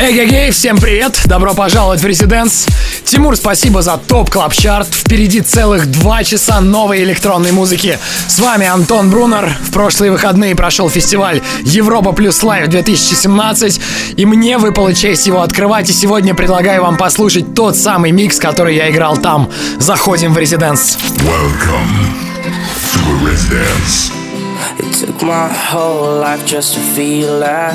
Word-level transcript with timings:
Эй-гей-гей, 0.00 0.50
всем 0.50 0.78
привет! 0.78 1.20
Добро 1.26 1.52
пожаловать 1.52 2.00
в 2.00 2.06
Residence. 2.06 2.66
Тимур, 3.04 3.36
спасибо 3.36 3.82
за 3.82 3.98
Top 3.98 4.30
Club 4.30 4.54
Chart 4.54 4.88
Впереди 4.88 5.42
целых 5.42 5.90
два 5.90 6.24
часа 6.24 6.62
новой 6.62 7.02
электронной 7.02 7.52
музыки. 7.52 7.98
С 8.26 8.38
вами 8.38 8.66
Антон 8.66 9.10
Брунер. 9.10 9.54
В 9.60 9.70
прошлые 9.72 10.10
выходные 10.10 10.56
прошел 10.56 10.88
фестиваль 10.88 11.42
Европа 11.64 12.12
Плюс 12.12 12.42
Live 12.42 12.68
2017, 12.68 13.80
и 14.16 14.24
мне 14.24 14.56
выпала 14.56 14.94
честь 14.94 15.26
его 15.26 15.42
открывать, 15.42 15.90
и 15.90 15.92
сегодня 15.92 16.34
предлагаю 16.34 16.80
вам 16.80 16.96
послушать 16.96 17.54
тот 17.54 17.76
самый 17.76 18.10
микс, 18.10 18.38
который 18.38 18.76
я 18.76 18.90
играл 18.90 19.18
там. 19.18 19.50
Заходим 19.78 20.32
в 20.32 20.38
Residence. 20.38 20.96
It 24.78 24.94
took 24.94 25.22
my 25.22 25.48
whole 25.48 26.20
life 26.20 26.46
just 26.46 26.74
to 26.74 26.80
feel 26.80 27.40
that. 27.40 27.74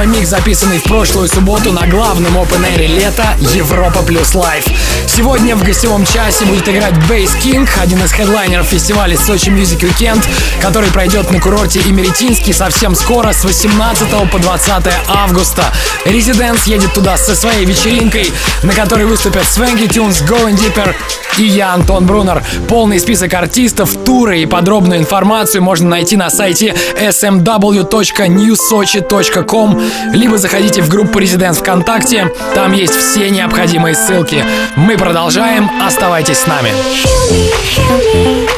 прямо 0.00 0.16
микс, 0.16 0.26
записанный 0.26 0.78
в 0.78 0.84
прошлую 0.84 1.28
субботу 1.28 1.72
на 1.72 1.86
главном 1.86 2.36
Open 2.36 2.64
Air 2.74 2.86
лета 2.86 3.36
Европа 3.54 4.02
Плюс 4.02 4.34
Live. 4.34 4.64
Сегодня 5.06 5.56
в 5.56 5.62
гостевом 5.62 6.06
часе 6.06 6.44
будет 6.46 6.68
играть 6.68 6.94
Bass 7.06 7.34
King 7.34 7.68
один 7.78 8.02
из 8.02 8.12
хедлайнеров 8.12 8.66
фестиваля 8.66 9.16
Сочи 9.18 9.48
Music 9.48 9.80
Weekend, 9.80 10.24
который 10.60 10.90
пройдет 10.90 11.30
на 11.30 11.40
курорте 11.40 11.80
Имеретинский 11.80 12.54
совсем 12.54 12.94
скоро 12.94 13.32
с 13.32 13.44
18 13.44 14.30
по 14.30 14.38
20 14.38 14.70
августа. 15.08 15.64
Residence 16.04 16.64
едет 16.64 16.94
туда 16.94 17.16
со 17.16 17.34
своей 17.34 17.66
вечеринкой, 17.66 18.32
на 18.62 18.72
которой 18.72 19.04
выступят 19.06 19.44
Swanky 19.44 19.86
Tunes, 19.86 20.22
Going 20.22 20.56
Deeper, 20.56 20.94
и 21.40 21.44
я, 21.44 21.72
Антон 21.72 22.06
Брунер. 22.06 22.44
Полный 22.68 23.00
список 23.00 23.34
артистов, 23.34 23.96
туры 24.04 24.40
и 24.40 24.46
подробную 24.46 25.00
информацию 25.00 25.62
можно 25.62 25.88
найти 25.88 26.16
на 26.16 26.30
сайте 26.30 26.74
smw.newsochi.com 26.96 29.82
либо 30.12 30.38
заходите 30.38 30.82
в 30.82 30.88
группу 30.88 31.18
Residents 31.18 31.60
ВКонтакте, 31.60 32.32
там 32.54 32.72
есть 32.72 32.94
все 32.94 33.28
необходимые 33.30 33.94
ссылки. 33.94 34.44
Мы 34.76 34.96
продолжаем, 34.96 35.68
оставайтесь 35.82 36.38
с 36.38 36.46
нами. 36.46 36.70
Heal 36.70 37.30
me, 37.30 37.50
heal 37.62 38.00
me. 38.14 38.48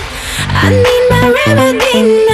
I 0.54 0.70
need 0.70 2.26
my. 2.26 2.31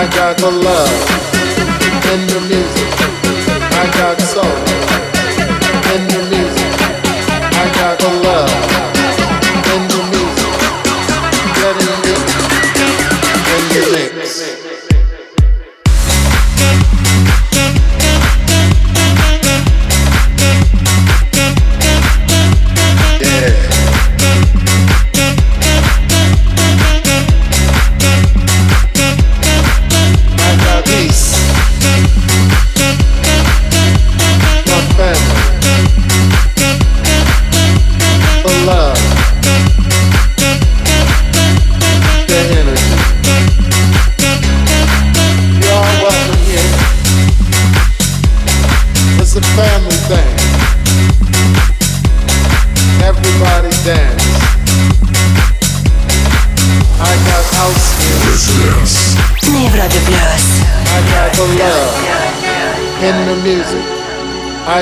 I 0.00 0.06
got 0.10 0.38
the 0.38 0.48
love 0.48 1.10
and 2.12 2.30
the 2.30 2.40
music. 2.42 2.88
I 3.74 3.90
got 3.98 4.20
soul. 4.20 4.67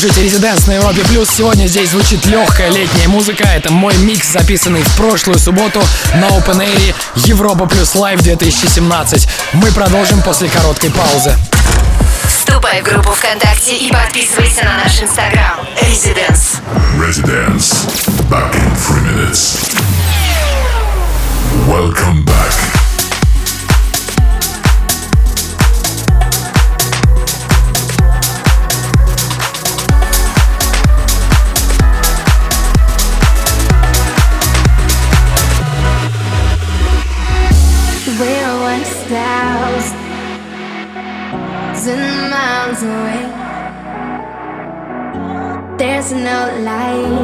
Слушаете 0.00 0.24
Резиденс 0.24 0.66
на 0.66 0.72
Европе 0.72 1.02
Плюс. 1.04 1.28
Сегодня 1.30 1.68
здесь 1.68 1.90
звучит 1.90 2.26
легкая 2.26 2.68
летняя 2.68 3.06
музыка. 3.06 3.44
Это 3.44 3.72
мой 3.72 3.96
микс, 3.98 4.26
записанный 4.32 4.82
в 4.82 4.96
прошлую 4.96 5.38
субботу 5.38 5.80
на 6.16 6.24
Open 6.30 6.58
Air 6.58 6.94
Европа 7.26 7.66
Плюс 7.66 7.94
Live 7.94 8.20
2017. 8.20 9.28
Мы 9.52 9.70
продолжим 9.70 10.20
после 10.22 10.48
короткой 10.48 10.90
паузы. 10.90 11.36
Вступай 12.26 12.82
в 12.82 12.84
группу 12.84 13.12
ВКонтакте 13.12 13.76
и 13.76 13.92
подписывайся 13.92 14.64
на 14.64 14.78
наш 14.78 15.00
инстаграм. 15.00 15.60
Резиденс. 15.80 16.56
Residence. 16.98 17.86
Back 18.28 18.52
in 18.56 18.74
three 18.74 19.00
minutes. 19.00 19.60
Welcome 21.68 22.24
back. 22.24 22.63
Away. 42.84 43.20
There's 45.78 46.12
no 46.12 46.38
lights. 46.62 47.23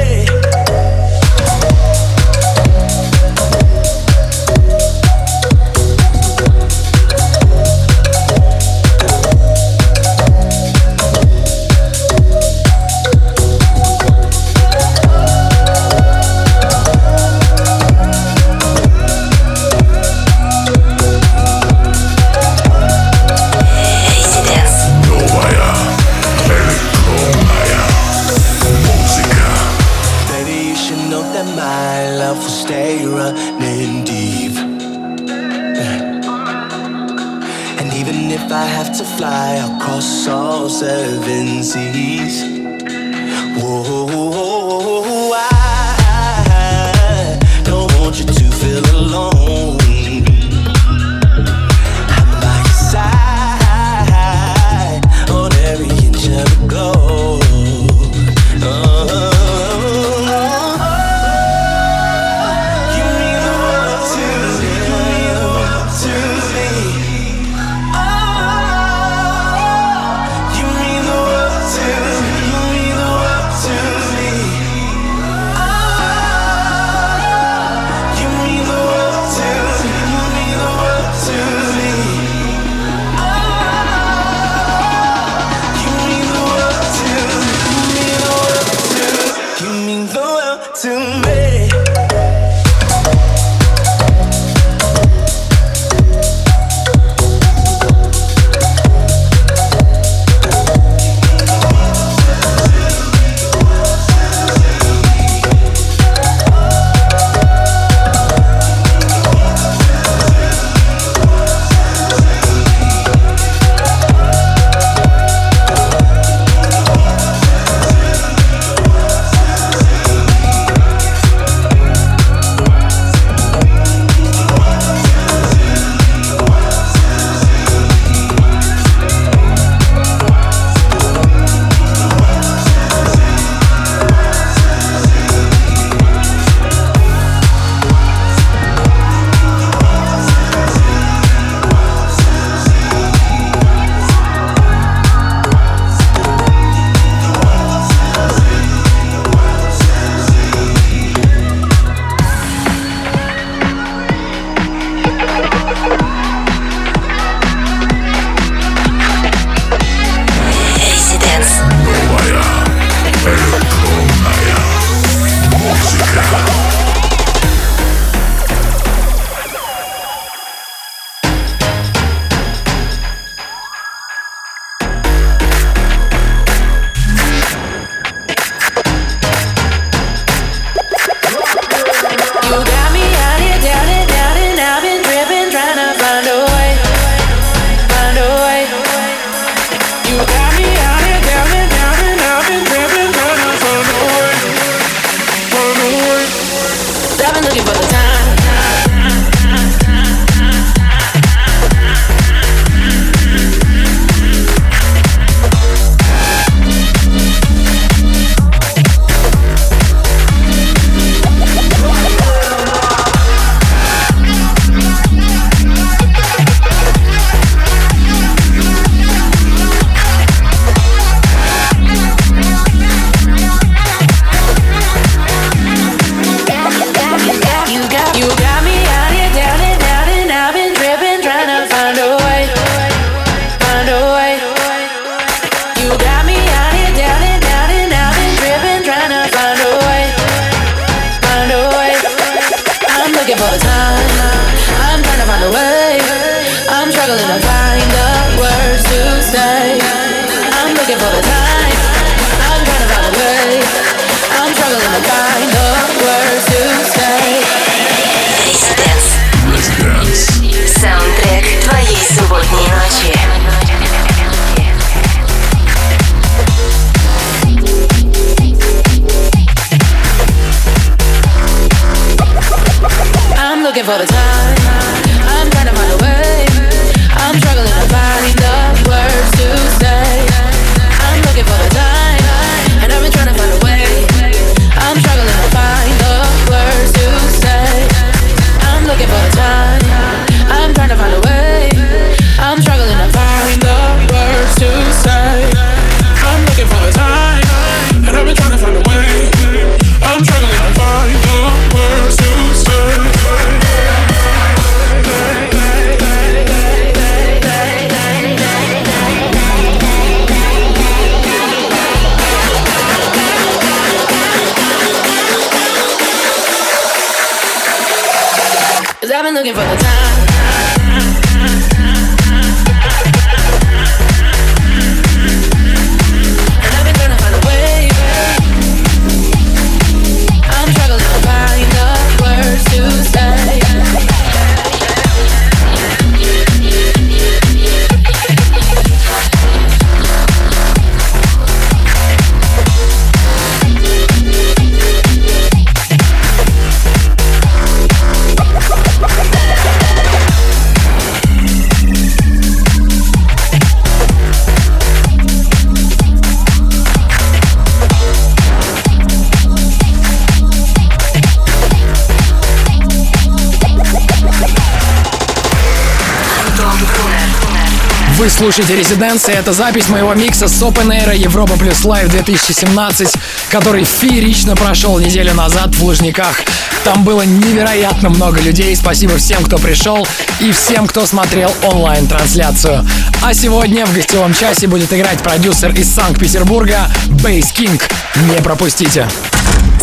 Вы 368.21 368.29
слушаете 368.29 368.75
«Residence». 368.75 369.33
Это 369.33 369.51
запись 369.51 369.89
моего 369.89 370.13
микса 370.13 370.47
с 370.47 370.61
Open 370.61 370.89
Air 370.89 371.17
Европа 371.17 371.57
Плюс 371.57 371.83
Live 371.83 372.07
2017, 372.09 373.15
который 373.49 373.83
феерично 373.83 374.55
прошел 374.55 374.99
неделю 374.99 375.33
назад 375.33 375.73
в 375.73 375.83
Лужниках. 375.83 376.39
Там 376.83 377.03
было 377.03 377.23
невероятно 377.23 378.09
много 378.09 378.39
людей. 378.39 378.75
Спасибо 378.75 379.17
всем, 379.17 379.43
кто 379.43 379.57
пришел 379.57 380.07
и 380.39 380.51
всем, 380.51 380.85
кто 380.85 381.07
смотрел 381.07 381.51
онлайн-трансляцию. 381.63 382.87
А 383.23 383.33
сегодня 383.33 383.87
в 383.87 383.93
гостевом 383.95 384.35
часе 384.35 384.67
будет 384.67 384.93
играть 384.93 385.23
продюсер 385.23 385.71
из 385.71 385.91
Санкт-Петербурга 385.91 386.91
Bass 387.23 387.51
King. 387.51 387.89
Не 388.29 388.39
пропустите. 388.43 389.07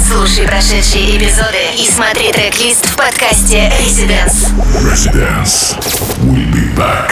Слушай 0.09 0.47
прошедшие 0.47 1.19
эпизоды 1.19 1.75
и 1.77 1.91
смотри 1.93 2.31
трек-лист 2.31 2.87
в 2.87 2.95
подкасте 2.95 3.73
Residence. 3.81 4.55
Residence. 4.85 5.75
We'll 6.23 6.49
be 6.53 6.73
back. 6.77 7.11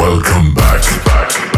Welcome 0.00 0.54
back. 0.54 0.82
back. 1.04 1.49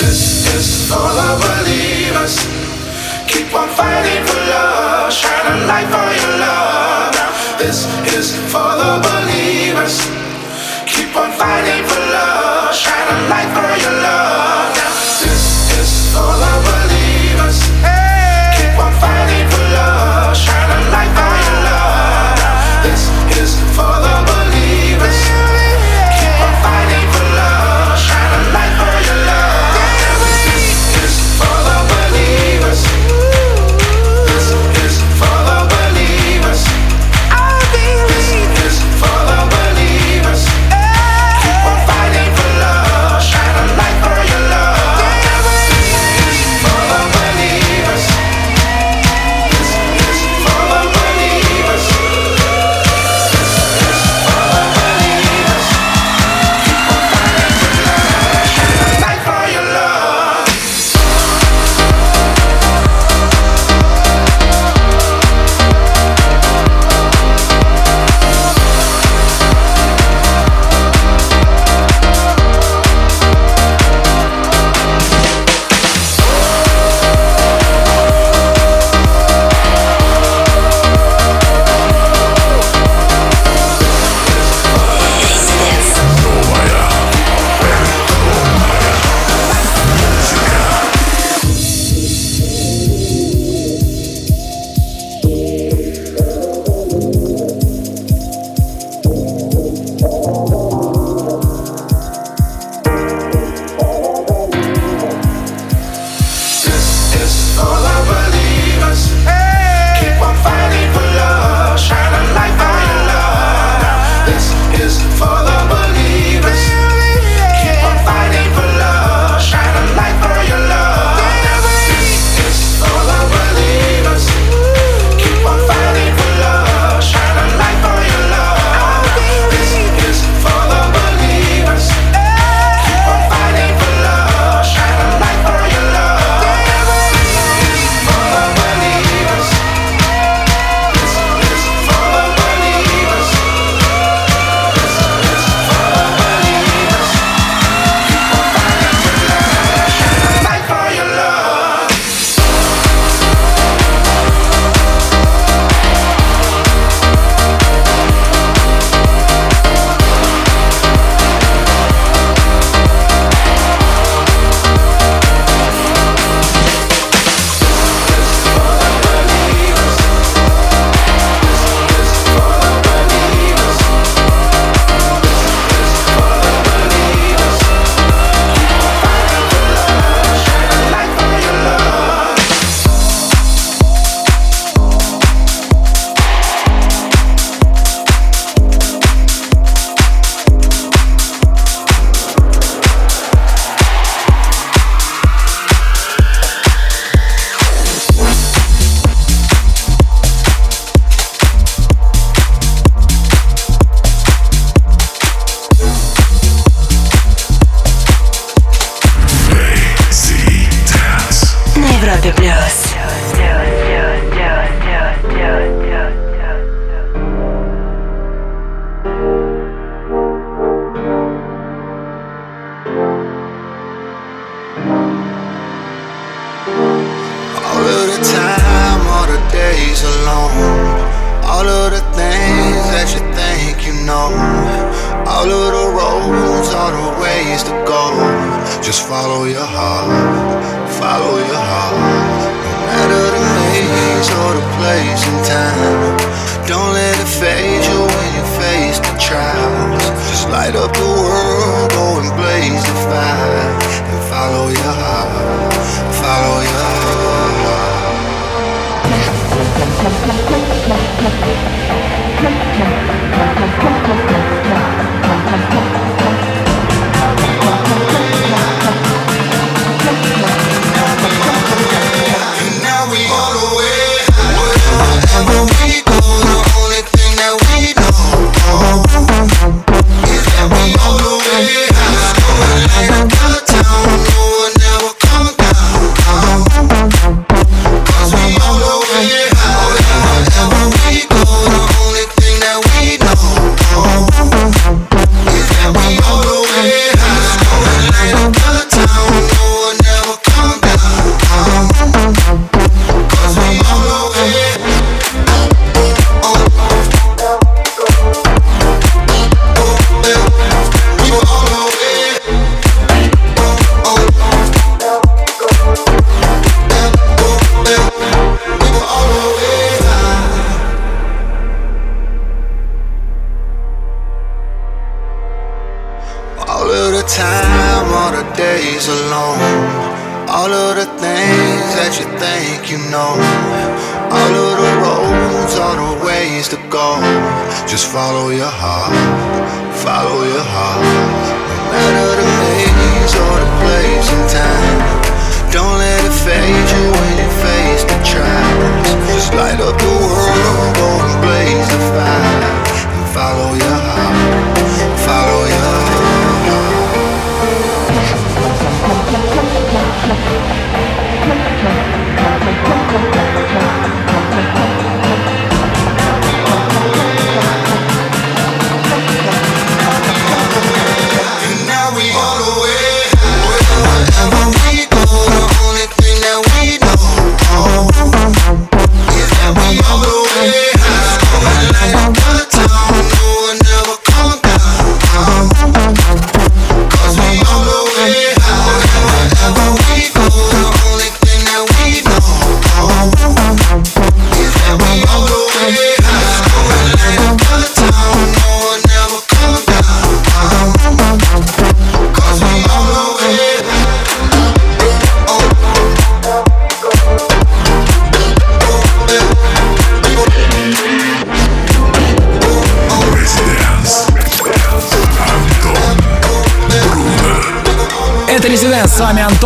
This 0.00 0.48
is 0.56 0.88
for 0.88 1.08
the 1.18 1.30
believers. 1.44 2.36
Keep 3.28 3.54
on 3.54 3.68
fighting 3.68 4.24
for 4.24 4.40
love. 4.48 5.12
Shine 5.12 5.52
a 5.52 5.66
light 5.66 5.88
for 5.92 6.08
your 6.20 6.38
love. 6.40 7.12
Now, 7.12 7.58
this 7.58 7.84
is 8.16 8.32
for 8.50 8.72
the 8.80 8.92
believers. 9.04 10.00
Keep 10.86 11.14
on 11.14 11.30
fighting 11.32 11.84
for 11.84 12.00
love. 12.00 12.74
Shine 12.74 13.08
a 13.16 13.28
light 13.28 13.50
for 13.52 13.68
your 13.84 14.02
love. 14.02 14.51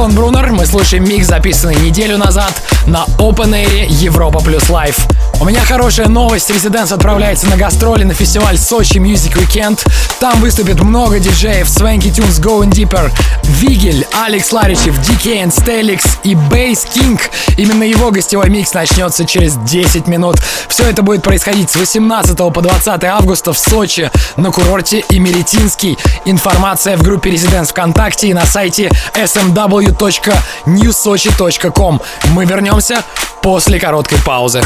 Антон 0.06 0.22
Брунер. 0.22 0.52
Мы 0.52 0.66
слушаем 0.66 1.02
микс, 1.02 1.26
записанный 1.26 1.74
неделю 1.74 2.16
назад 2.16 2.52
на 2.86 3.06
Open 3.18 3.50
Air 3.50 3.86
Европа 3.88 4.38
Плюс 4.38 4.68
Live. 4.70 4.96
У 5.38 5.44
меня 5.44 5.60
хорошая 5.60 6.08
новость. 6.08 6.48
Residence 6.50 6.92
отправляется 6.92 7.46
на 7.46 7.56
гастроли 7.56 8.04
на 8.04 8.14
фестиваль 8.14 8.56
Сочи 8.56 8.96
Music 8.96 9.36
Weekend. 9.36 9.86
Там 10.18 10.40
выступит 10.40 10.82
много 10.82 11.18
диджеев 11.18 11.68
Swanky 11.68 12.08
Tunes, 12.08 12.40
Going 12.40 12.70
Deeper, 12.70 13.12
Вигель, 13.44 14.06
Алекс 14.24 14.50
Ларичев, 14.50 14.98
DK 14.98 15.44
and 15.44 15.54
Stelix 15.54 16.06
и 16.24 16.32
Bass 16.32 16.88
King. 16.94 17.20
Именно 17.58 17.82
его 17.82 18.10
гостевой 18.10 18.48
микс 18.48 18.72
начнется 18.72 19.26
через 19.26 19.56
10 19.56 20.06
минут. 20.06 20.36
Все 20.68 20.84
это 20.84 21.02
будет 21.02 21.22
происходить 21.22 21.70
с 21.70 21.76
18 21.76 22.38
по 22.38 22.62
20 22.62 23.04
августа 23.04 23.52
в 23.52 23.58
Сочи 23.58 24.10
на 24.36 24.50
курорте 24.50 25.04
Имеретинский. 25.10 25.98
Информация 26.24 26.96
в 26.96 27.02
группе 27.02 27.28
Резиденс 27.30 27.68
ВКонтакте 27.70 28.28
и 28.28 28.34
на 28.34 28.46
сайте 28.46 28.90
smw.newsochi.com. 29.14 32.00
Мы 32.30 32.46
вернемся 32.46 33.04
после 33.42 33.78
короткой 33.78 34.16
паузы. 34.24 34.62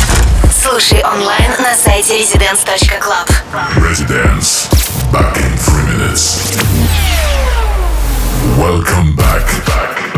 Слушай 0.63 1.03
онлайн 1.03 1.51
на 1.59 1.75
сайте 1.75 2.21
residence.club. 2.21 3.29
Residence. 3.79 4.69
Back 5.11 5.39
in 5.39 5.57
three 5.57 5.87
minutes. 5.87 6.55
Welcome 8.59 9.17
back. 9.17 9.47
back. 9.65 10.10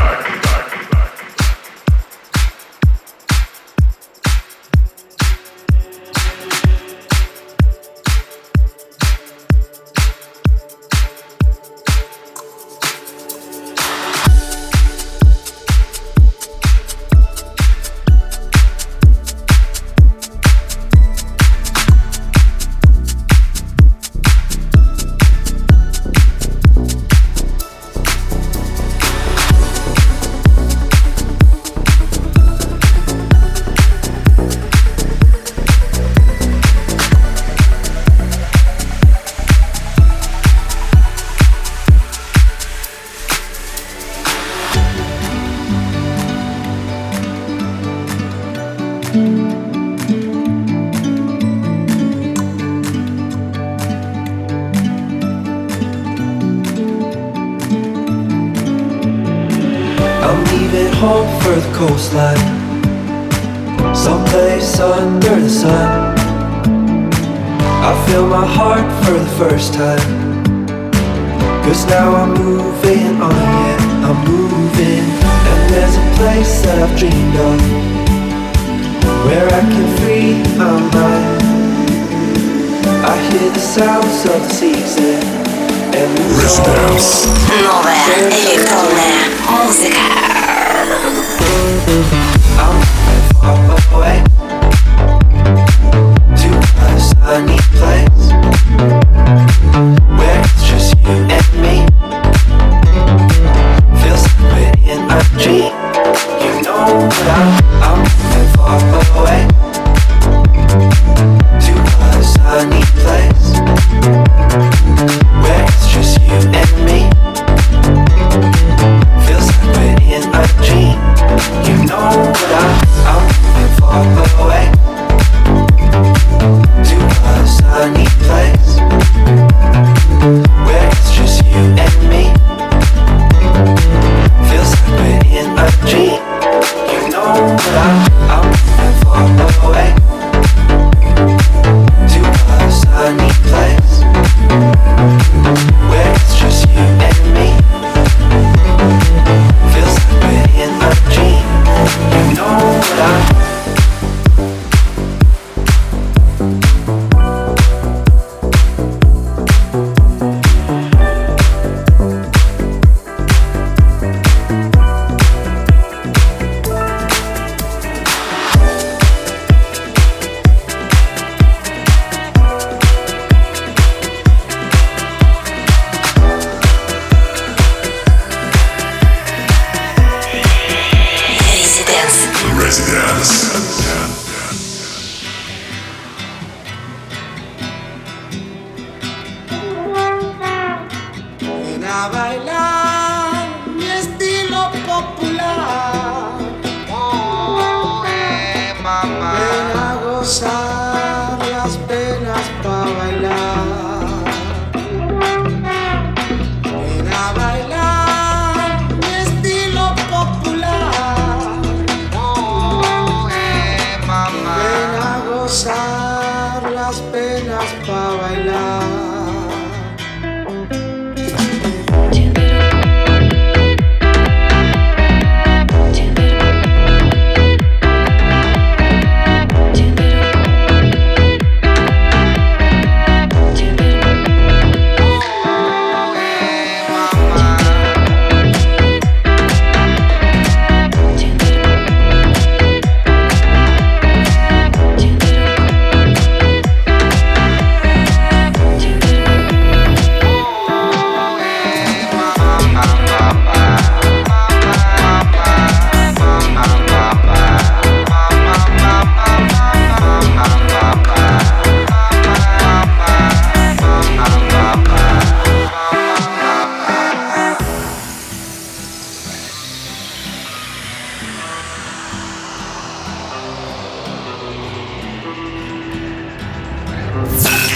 my 192.02 192.10
right 192.10 192.41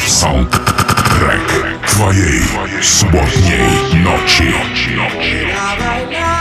Sound 0.06 0.50
Track 0.50 1.78
Twojej 1.86 2.40
sobotniej 2.82 3.60
noci. 4.04 4.44
noci. 4.96 6.35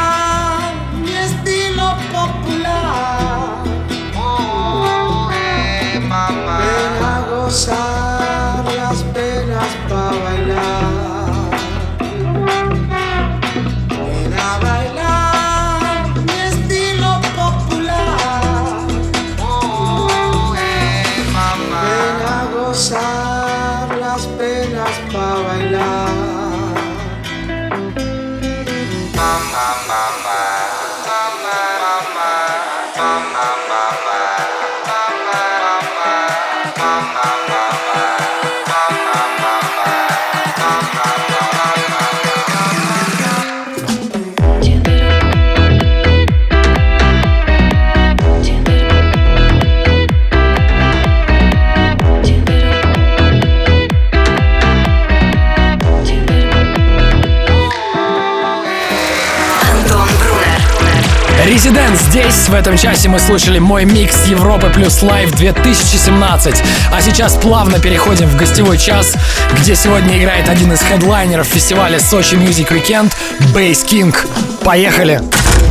Residence 61.66 62.00
здесь. 62.00 62.48
В 62.48 62.54
этом 62.54 62.78
часе 62.78 63.10
мы 63.10 63.18
слушали 63.18 63.58
мой 63.58 63.86
микс 63.86 64.28
Европы 64.28 64.70
плюс 64.70 65.02
live 65.02 65.32
2017. 65.32 66.64
А 66.92 67.02
сейчас 67.02 67.38
плавно 67.38 67.80
переходим 67.80 68.30
в 68.30 68.36
гостевой 68.36 68.78
час, 68.78 69.16
где 69.60 69.74
сегодня 69.76 70.20
играет 70.20 70.48
один 70.48 70.72
из 70.74 70.82
хедлайнеров 70.82 71.48
фестиваля 71.48 72.00
Сочи 72.00 72.36
Music 72.36 72.70
Weekend 72.70 73.12
Bass 73.52 73.84
King. 73.84 74.16
Поехали! 74.64 75.20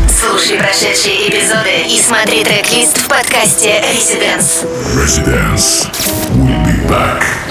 Слушай 0.09 0.59
прошедшие 0.59 1.29
эпизоды 1.29 1.87
и 1.89 2.01
смотри 2.01 2.43
трек-лист 2.43 2.99
в 2.99 3.07
подкасте 3.07 3.81
Residence. 3.95 4.67
Residence. 4.97 5.89
We'll 6.35 6.67
be 6.67 6.89
back. 6.89 7.44